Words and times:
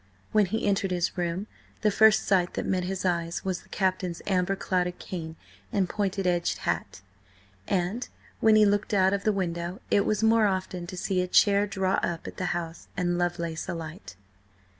When 0.31 0.47
he 0.47 0.65
entered 0.65 0.89
his 0.89 1.09
door, 1.09 1.45
the 1.81 1.91
first 1.91 2.25
sight 2.25 2.55
that 2.55 2.65
met 2.65 2.85
his 2.85 3.05
eyes 3.05 3.45
was 3.45 3.61
the 3.61 3.69
Captain's 3.69 4.19
amber 4.25 4.55
clouded 4.55 4.97
cane 4.97 5.35
and 5.71 5.87
point 5.87 6.17
edged 6.17 6.57
hat; 6.65 7.01
and 7.67 8.09
when 8.39 8.55
he 8.55 8.65
looked 8.65 8.95
out 8.95 9.13
of 9.13 9.25
the 9.25 9.31
window, 9.31 9.79
it 9.91 10.03
was 10.03 10.23
more 10.23 10.47
often 10.47 10.87
to 10.87 10.97
see 10.97 11.21
a 11.21 11.27
chair 11.27 11.67
draw 11.67 11.99
up 12.01 12.25
at 12.25 12.37
the 12.37 12.45
house 12.57 12.87
and 12.97 13.19
Lovelace 13.19 13.69
alight. 13.69 14.15